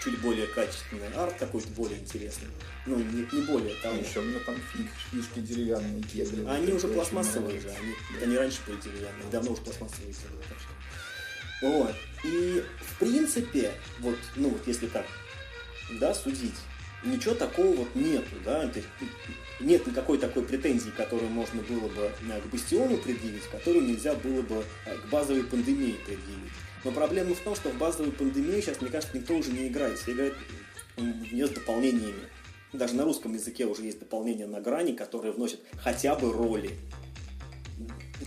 [0.04, 2.48] чуть более качественный, арт какой-то более интересный.
[2.86, 3.98] Ну, не, не более того.
[3.98, 6.46] Еще у меня там фи- фишки деревянные, кегли.
[6.46, 10.58] Они Вот уже пластмассовые же, они, они раньше были деревянные, давно уже пластмассовые сделали, так
[10.60, 11.68] что.
[11.68, 11.96] Вот.
[12.24, 15.06] И в принципе, вот, ну вот если так,
[16.00, 16.56] да, судить,
[17.04, 18.90] ничего такого вот нету, да, то есть
[19.60, 24.42] нет никакой такой претензии, которую можно было бы э, к Бастиону предъявить, которую нельзя было
[24.42, 26.52] бы э, к базовой пандемии предъявить.
[26.84, 30.00] Но проблема в том, что в базовую пандемию сейчас, мне кажется, никто уже не играет.
[30.00, 30.36] Все играют
[30.96, 32.30] в нее с дополнениями.
[32.72, 36.72] Даже на русском языке уже есть дополнения на грани, которые вносят хотя бы роли.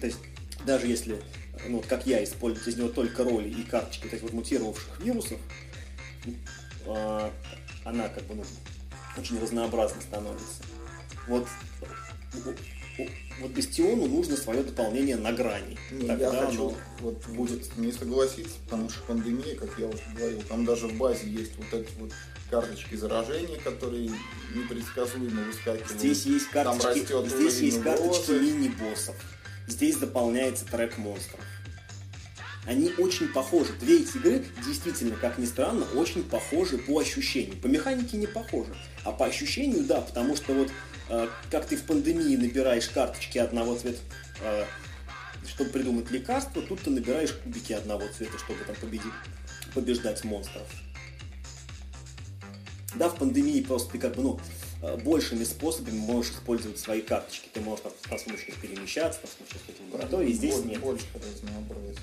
[0.00, 0.18] То есть,
[0.66, 1.22] даже если,
[1.68, 5.38] ну, вот как я, использую из него только роли и карточки таких вот мутировавших вирусов,
[6.86, 7.32] а,
[7.84, 8.44] она как бы ну,
[9.16, 10.62] очень разнообразно становится.
[11.28, 11.46] Вот,
[13.40, 15.78] вот Бастиону нужно свое дополнение на грани.
[15.90, 20.02] Не, Тогда я хочу оно вот будет не согласиться, потому что пандемия, как я уже
[20.14, 22.12] говорил, там даже в базе есть вот эти вот
[22.50, 24.10] карточки заражения, которые
[24.54, 25.98] непредсказуемо выскакивают.
[25.98, 29.16] Здесь есть Там карточки, растет здесь есть карточки мини-боссов.
[29.66, 31.40] Здесь дополняется трек монстров.
[32.64, 33.72] Они очень похожи.
[33.80, 37.56] Две эти игры действительно, как ни странно, очень похожи по ощущению.
[37.56, 40.70] По механике не похожи, а по ощущению да, потому что вот
[41.08, 43.98] э, как ты в пандемии набираешь карточки одного цвета,
[44.42, 44.64] э,
[45.48, 49.12] чтобы придумать лекарство, тут ты набираешь кубики одного цвета, чтобы там победить,
[49.74, 50.66] побеждать монстров.
[52.94, 54.40] Да, в пандемии просто ты как бы, ну,
[54.82, 57.48] э, большими способами можешь использовать свои карточки.
[57.52, 60.80] Ты можешь там, в случае перемещаться, там, в случае лаборатории, здесь Боль- нет.
[60.80, 61.98] Больше разнообразия.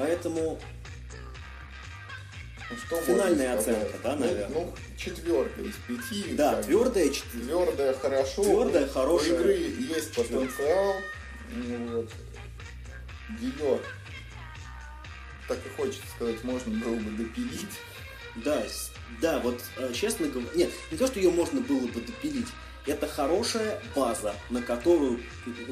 [0.00, 0.58] Поэтому
[2.70, 4.48] Ну, что Финальная оценка, да, Ну, наверное?
[4.48, 6.34] Ну, четверка из пяти.
[6.34, 7.44] Да, как твердая четыре.
[7.44, 8.42] Твердая хорошо.
[8.44, 9.34] Твердая, У хорошая.
[9.34, 10.94] игры есть потенциал.
[11.52, 12.10] Ну, Вот.
[13.40, 13.80] Ее,
[15.48, 17.78] так и хочется сказать, можно было бы допилить.
[18.36, 18.64] Да,
[19.20, 22.46] да, вот э, честно говоря, нет, не то, что ее можно было бы допилить,
[22.86, 25.20] это хорошая база, на которую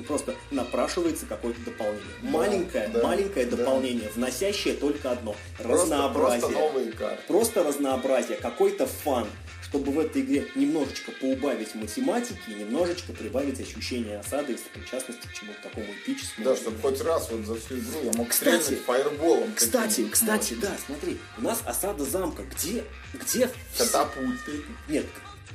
[0.06, 2.04] просто напрашивается какое-то дополнение.
[2.22, 3.56] Да, маленькое, да, маленькое да.
[3.56, 5.34] дополнение, вносящее только одно.
[5.56, 6.40] Просто- разнообразие.
[6.40, 7.22] Просто новые карты.
[7.26, 9.26] Просто разнообразие, какой-то фан,
[9.62, 15.32] чтобы в этой игре немножечко поубавить математики и немножечко прибавить ощущение осады и сопричастности к
[15.32, 16.44] чему-то такому эпическому.
[16.46, 19.52] Да, чтобы хоть раз вот за всю игру я мог Кстати, фаерболом.
[19.54, 22.42] Кстати, кстати, да, смотри, у нас осада замка.
[22.44, 23.50] Где, где...
[23.76, 24.62] Катапульты.
[24.88, 25.04] Нет,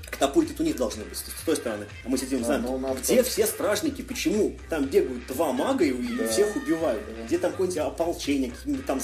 [0.10, 3.18] катапульты у них должны быть с той стороны, а мы сидим в А, ну, Где
[3.18, 3.26] так.
[3.26, 4.02] все стражники?
[4.02, 6.28] Почему там бегают два мага и, Да.
[6.28, 7.04] всех убивают?
[7.18, 7.24] Да.
[7.26, 9.02] Где там какое-нибудь ополчение, какие-нибудь там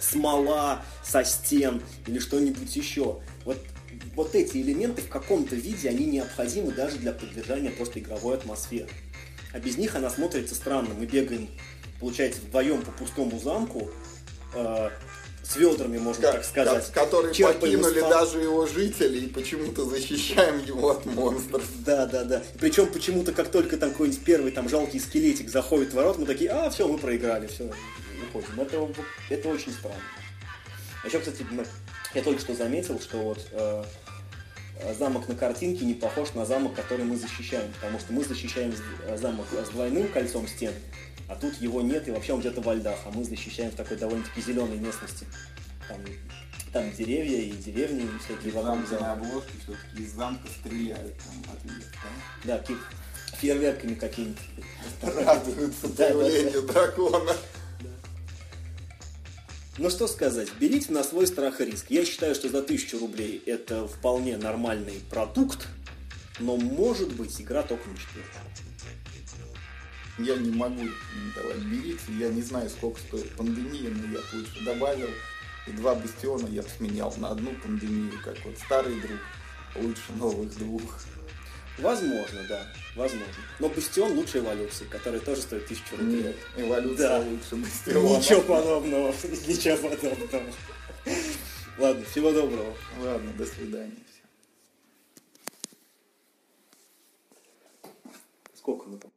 [0.00, 3.20] смола со стен или что-нибудь еще?
[3.44, 3.58] Вот,
[4.14, 8.88] вот эти элементы в каком-то виде, они необходимы даже для поддержания просто игровой атмосферы.
[9.52, 10.90] А без них она смотрится странно.
[10.96, 11.48] Мы бегаем,
[11.98, 13.90] получается, вдвоем по пустому замку,
[14.54, 14.90] э,
[15.50, 16.86] с ведрами, можно Ка- так сказать.
[16.92, 21.64] ка- Которые покинули фон- даже его жители и почему-то защищаем его от монстров.
[21.84, 22.42] Да, да, да.
[22.60, 26.50] Причем почему-то, как только там какой-нибудь первый там жалкий скелетик заходит в ворот, мы такие,
[26.50, 27.68] а, все, мы проиграли, все,
[28.28, 28.60] уходим.
[28.60, 28.88] Это,
[29.28, 29.96] это очень странно.
[31.04, 31.44] Еще, кстати,
[32.14, 33.84] я только что заметил, что вот э,
[34.82, 38.72] э, замок на картинке не похож на замок, который мы защищаем, потому что мы защищаем
[39.06, 40.72] э, замок с двойным кольцом стен,
[41.30, 43.96] а тут его нет, и вообще он где-то во льдах, а мы защищаем в такой
[43.96, 45.26] довольно-таки зеленой местности.
[45.88, 45.98] Там,
[46.72, 51.42] там деревья и деревни и всякие вокруг Замки на обложке все-таки из замка стреляют там
[51.44, 51.84] в ответ,
[52.44, 52.76] Да, ки-
[53.38, 54.42] фейерверками какими-то.
[55.02, 57.36] Радуются появлению дракона.
[59.78, 61.86] Ну что сказать, берите на свой страх и риск.
[61.90, 65.68] Я считаю, что за тысячу рублей это вполне нормальный продукт.
[66.38, 68.42] но может быть игра только на четвертом
[70.24, 70.82] я не могу
[71.34, 75.08] давать берите, я не знаю, сколько стоит пандемия, но я лучше добавил,
[75.66, 79.18] и два бастиона я бы сменял на одну пандемию, как вот старый друг,
[79.76, 80.82] лучше новых двух.
[81.78, 83.34] Возможно, да, возможно.
[83.58, 86.24] Но бастион лучше эволюции, который тоже стоит тысячу рублей.
[86.24, 87.18] Нет, эволюция да.
[87.20, 88.18] лучше бастиона.
[88.18, 89.08] Ничего подобного,
[89.46, 90.52] ничего подобного.
[91.78, 92.76] Ладно, всего доброго.
[92.98, 93.96] Ладно, до свидания.
[98.54, 99.09] Сколько мы там?